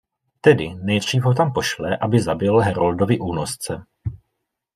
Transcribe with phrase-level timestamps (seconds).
[0.41, 3.83] Tedy, nejdřív ho tam pošle, aby zabil Haroldovy únosce...